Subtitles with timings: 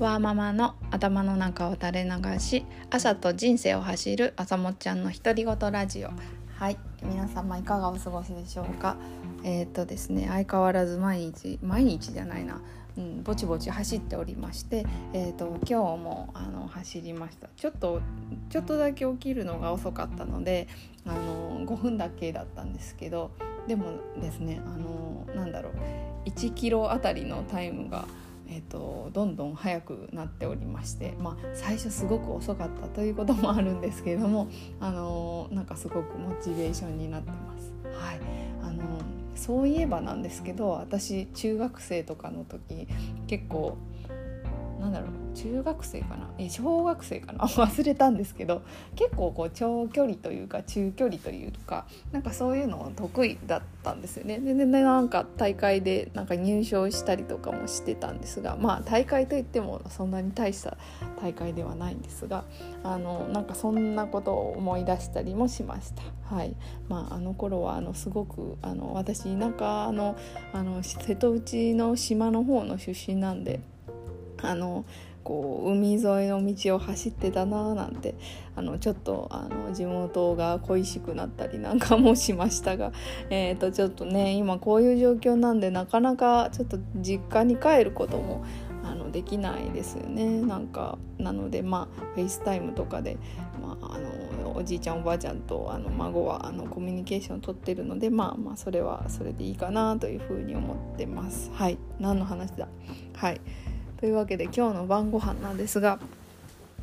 [0.00, 6.10] ワーママの頭の中を垂れ流し朝と人生を走る朝もっちゃんの独り言ラジオ。
[6.56, 6.78] はい。
[7.02, 8.96] 皆様いかがお過ごしでしょうか？
[9.44, 12.62] えー、っとですね相変わらず毎日毎日じゃないな。
[12.96, 17.50] うん、ぼちぼち走っておりまして、えーと、今日もあの走りました。
[17.54, 18.00] ちょっと
[18.48, 20.66] ちょっとだけ起きるのが遅かったので
[21.04, 23.32] あの5分だけだったんですけど
[23.66, 25.72] でもですねあのなんだろう。
[26.24, 28.06] 1キロあたりのタイムが
[28.52, 34.48] えーと、どんどん早くなっておりまして、まあ、最初すごく遅かったということもあるんですけれども、
[34.80, 37.72] あのー、なんかすごくモチベーションになってます。
[37.96, 38.20] はい
[38.62, 39.02] あのー、
[39.36, 42.88] そういえばなんですけど私中学生とかの時
[43.28, 43.78] 結構
[44.80, 46.30] なんだろう中学生かな？
[46.38, 47.44] え小学生かな？
[47.46, 48.62] 忘れたんですけど
[48.96, 54.38] 結構こう長距離というか中距離というかなんかそういうの得意だったんですよね。
[54.40, 60.76] ででなんか大会でなんか入賞したりとかもしてたんですがまあ大会といってもそんなに大した
[61.20, 62.44] 大会ではないんですが
[62.82, 66.02] あのなんかそんなことを思い出したりもしました。
[66.34, 66.54] はい。
[66.88, 70.16] まあ、あの頃はあのすごくあの私田舎の
[70.52, 73.60] あの瀬戸内の島の方の出身なんで
[74.42, 74.84] あの
[75.22, 78.14] こう海沿いの道を走ってたなーなんて
[78.56, 82.92] あのちょっとあの地元が恋しくなったりなんかもしましたが、
[83.30, 88.42] えー、とちょっとね今こういう状況なんでなかなかちょっと実家に帰ることも
[88.82, 90.40] あのできないですよね。
[90.40, 93.18] なんかなのでまあ FaceTime とかで、
[93.62, 101.50] まあ、あのおじいちゃんおばあちゃんとあの孫はあのコミュニケーションをとってるのでまあまあそれはそれでいいかなというふうに思ってます。
[101.52, 101.78] はい。
[101.98, 102.68] 何の話だ？
[103.14, 103.40] はい。
[104.00, 105.98] というわけで今日の晩ご飯なんですが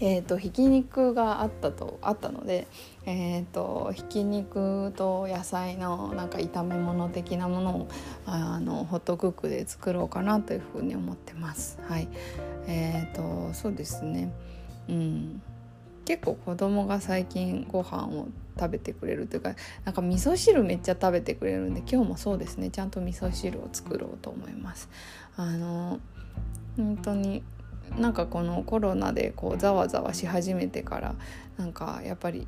[0.00, 2.68] えーと、ひき肉があったとあったので、
[3.04, 7.88] えーと、ひき肉と野菜のなんか炒め物的なものを
[8.24, 11.80] あのホットクックで作ろうかなというふうに思ってます。
[11.88, 12.08] はい、
[12.68, 14.32] えーとそうですね、
[14.88, 15.42] うん、
[16.04, 19.54] 結構子供が最近ご飯を食べてくれるというか
[19.84, 24.88] なんか味噌汁めっちゃ食べてくれるんで今日もそうですねちゃんと味噌汁を作ろうと思います。
[25.36, 25.98] あの
[26.78, 27.42] 本当に
[27.98, 31.14] なんかこのコロナでこうざわざわし始めてから
[31.56, 32.46] なんかやっぱり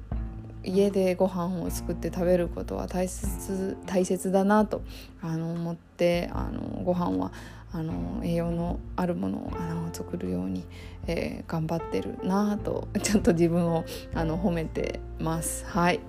[0.63, 4.83] 家でご飯を作って食べることは大切大切だなと
[5.23, 7.33] あの思ってあのご飯は
[7.73, 10.65] あの栄養のあるものをあの作るように、
[11.07, 15.65] えー、頑張ってるなとちょっと自分をあの褒めてます。
[15.67, 16.01] はい、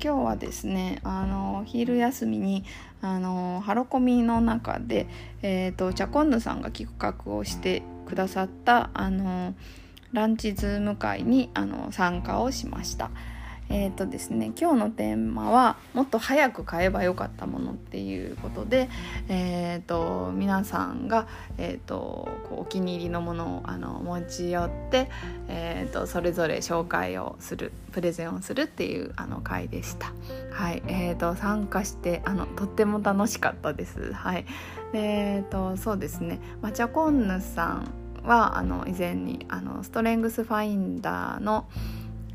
[0.00, 2.64] 今日はですねあの昼休みに
[3.00, 5.06] あのハロコミの中で、
[5.42, 9.54] えーと、チャコンヌさんが企画をしてくださったあの
[10.12, 13.10] ランチズーム会にあの参加をしました。
[13.70, 18.88] えーとですね、今日のテーマはもっと早く買えばよかったものっていうことで、
[19.28, 21.26] えーと、皆さんが、
[21.58, 25.10] えーと、お気に入りのものをあの持ち寄って、
[25.48, 30.12] えーと、それぞれ紹介をするプレゼンをするっていうあの回でした。
[30.52, 34.12] はいえー、と参加してあのとっても楽しかったです。
[34.12, 34.46] はい
[34.92, 37.92] えー、とそうですねマチャコンヌさん
[38.24, 41.68] はあの以前にあのストレングスファインダーの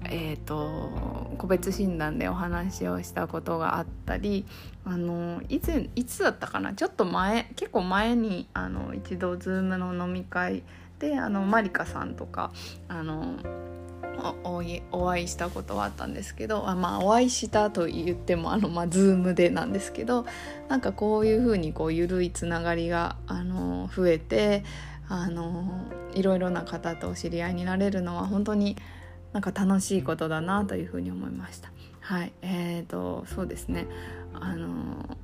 [0.10, 4.46] えーと、個別診断でお話をしたことがあったり
[4.86, 6.74] あの以前いつだったかな？
[6.74, 10.64] ちょっと前結構前にあの一度 Zoom の飲み会
[11.00, 12.52] であのマリカさんとか
[12.88, 13.36] あの
[14.44, 20.26] おお会いしたことはあったんですけどあまあお会いしたと言ってもあの、まあ、Zoom でなんですけど
[20.70, 24.64] なんかこういうふうにこう緩いつながりがあの増えて
[25.10, 25.66] あの
[26.14, 28.78] いろいろな方とお知り合いになれるのは本当に
[29.34, 31.72] なんか楽しいことだなというふうに思いました。
[32.02, 33.88] はい、えーとそうですね。
[34.34, 35.18] あの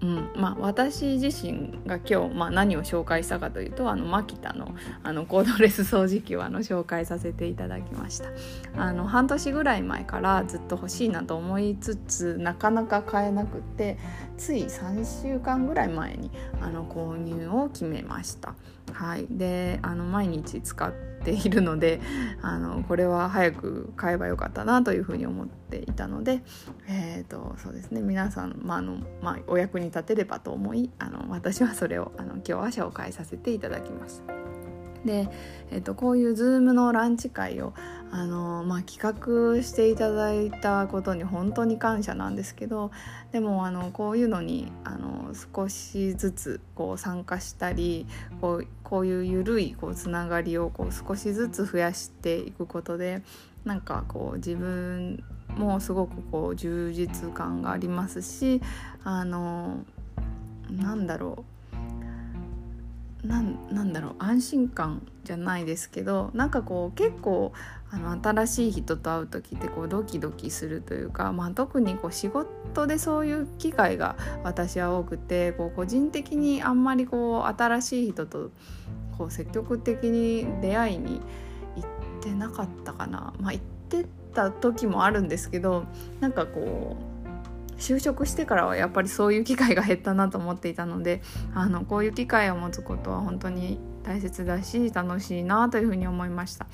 [0.00, 8.28] うんまあ、私自身が今日、まあ、何を紹介したかというとあのマキタのあのコードレス掃除機をあの紹介させていただきました
[8.76, 13.98] あの半年ぐらい前からずっと欲しいなと思いつつなかなか買えなくて
[14.36, 16.30] つい3週間ぐらい前に
[16.60, 18.54] あの購入を決めました。
[18.92, 20.92] はい、であの毎日使っ
[21.24, 22.00] ているので
[22.42, 26.42] あのこれは早く買えばよかったなというふうに思っていたので、
[26.88, 34.47] えーと、そうですね皆さん、まあのまあ、お役に立てればと思いあの私はそれをあの今日は紹介させていただきました。
[35.08, 35.26] で、
[35.70, 37.72] えーと、こういう Zoom のランチ会を
[38.10, 42.90] あのまあ、企画していただいたことに本当に感謝なんですけど
[43.32, 48.06] でもあのこういうのにあの少しずつこう参加したり
[48.40, 53.20] こうこういう緩いこうつながりをこう少しずつ増やしていくことで
[53.66, 55.22] なんかこう自分
[55.58, 58.62] もすごくこう充実感がありますし
[59.04, 59.84] あの
[60.70, 61.57] なんだろう。
[63.24, 67.52] なんだろう安心感じゃないですけどなんかこう結構
[67.90, 78.50] あの新しい人と会う時ってこうドキドキするというか、まあ、特にこう仕事でそういう機会が私は多くてこう個人的にあんまりこう新しい人と
[79.16, 81.20] こう積極的に出会いに
[81.76, 81.86] 行
[82.20, 83.32] ってなかったかな。
[83.40, 85.84] まあ、行ってた時もあるんですけど
[86.20, 87.07] なんかこう
[87.78, 91.22] 就職してからはやっぱりそういう機会が減ったなと思っていたので
[91.54, 96.66] あのこういう機会を持つことは本当に大切だし楽しいなというふうに思いました。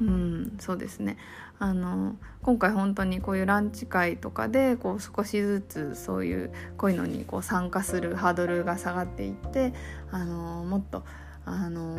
[0.00, 1.16] うんそうですね
[1.58, 9.72] あの今回本当にこういうランチ会とかでこう少しずつそういうこういうのにこう参加するハードルが下がっていって
[10.12, 11.02] あのもっと
[11.44, 11.96] あの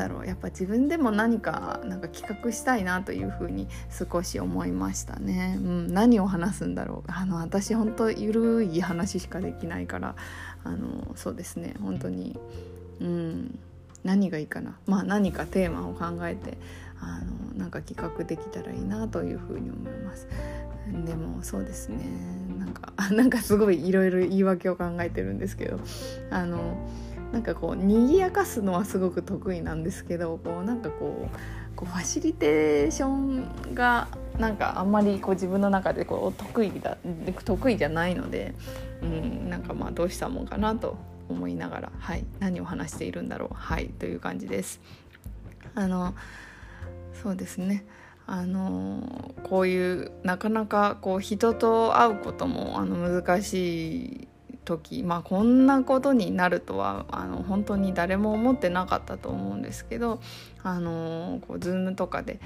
[0.00, 5.58] だろうやっぱ自分でも何かなんか企画したいなというふうに少し思いましたね。
[5.58, 7.10] うん、何を話すんだろう。
[7.12, 10.16] あの私本当ゆるい話しかできないから
[10.64, 11.74] あのそうですね。
[11.82, 12.38] 本当に、
[13.00, 13.58] うん、
[14.02, 16.56] 何がいいかな、まあ、何かテーマを考えて
[16.98, 17.20] あ
[17.52, 20.26] のなんか企画できたらいいなというふうに思います。
[21.04, 21.98] でもそうですね。
[22.58, 25.78] なんか なんかすごいいろいろ言い訳を考えてるんですけど
[26.30, 26.88] あの
[27.32, 36.96] なんかこう賑やかすのはすごく得意なんですけどこうなんかこうこうファシリテーションがなんかあんまりこう自分の中でこう得意だ
[37.44, 38.54] 得意じゃないので、
[39.02, 40.96] うん、なんかまあどうしたもんかなと
[41.28, 44.80] 思いながら、はい、何を話しているんだろう、はい、という感じです。
[45.74, 46.14] あの
[47.22, 47.84] そうですね
[48.26, 54.28] あのこういうなかなかこう人と会うこともあの難しい
[54.78, 60.20] 時、まあ、こんなことになるとはあの本当に誰も思ってなかったと思うんですけど
[60.62, 62.40] あのこう Zoom とかで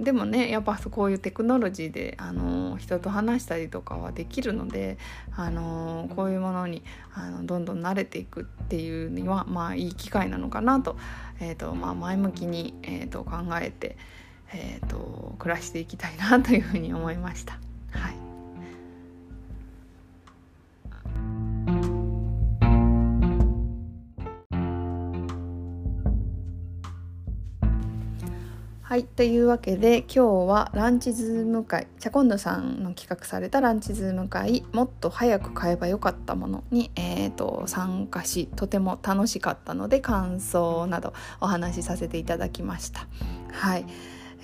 [0.00, 4.98] でもねやっぱこういうテクノロジーであの人と話したりとかはできるので
[5.36, 6.82] あのこういうものに
[7.14, 10.96] あのどんどん慣れていくっていうにはまあいい機会なのかなと,、
[11.38, 13.96] えーとまあ、前向きに、えーと、考えて、
[14.52, 17.63] えーと暮らしていきたいなというふうに思いました。
[28.94, 43.08] はい、というわけで今日はランチズーム会チャコンヌさんの企画されたランチズーム会もっと早く買えばよかったものに、えーと、参加しとても楽しかったので感想などお話しさせていただきました。
[43.50, 43.84] はい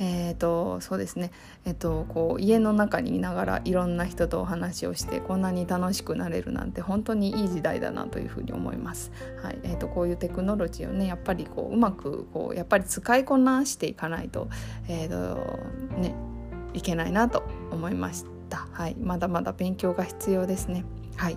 [0.02, 1.30] えーと、そうですね、
[1.66, 9.12] えーと、こう家の中にいながらいろんな人とお話をしてこんなに楽しくなれるなんて本当にいい時代だなというふうに思います。
[9.42, 14.48] はいえーと、こういうテクノロジーをねやっぱりこううまくこうやっぱり使いこなしていかないと,、
[14.88, 15.58] えーと
[15.98, 16.14] ね、
[16.72, 18.68] いけないなと思いました。
[18.72, 20.84] はい、まだまだ勉強が必要ですね。
[21.16, 21.36] はい、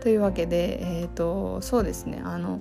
[0.00, 2.60] というわけで、えー、とそうですねあの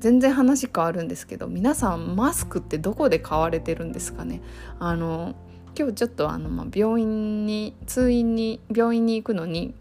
[0.00, 4.42] 全然話変わるんですけど皆さんマスクってどこで買われてるんですかね？
[4.78, 5.34] あの
[5.78, 9.74] 今日ちょっとあの、まあ、病院に通院に病院に行くのに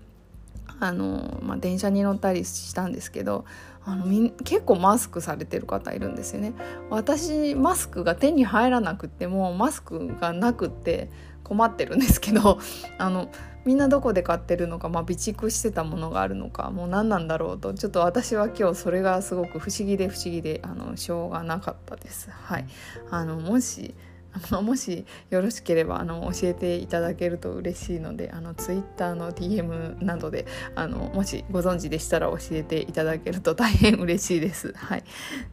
[0.80, 3.46] あの、まあ、電車に乗ったりしたんですけど
[3.86, 6.54] あのみ結構マスクされてる方いるんですよね
[6.90, 11.10] 私マスクが手に入らなくてもマスクがなくって
[11.44, 12.60] 困ってるんですけど
[12.98, 13.30] あの
[13.64, 22.30] みんなどこで買ってるのか、まあ、備蓄してたものがあるのかもう何なんだろうとちょっと私は今日それがすごく不思議で不思議であのしょうがなかったです。
[22.30, 22.68] はい、
[23.10, 23.96] あのもし
[24.62, 34.74] もしよろしければあの教えていただけると嬉しいのであのツイッターの DM などであのもしご存知でしたら教えていただけると大変嬉しいです。
[34.76, 35.04] はい、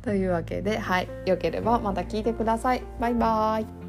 [0.02, 2.82] というわけで、はい、よければまた聞いてください。
[3.00, 3.81] バイバーイ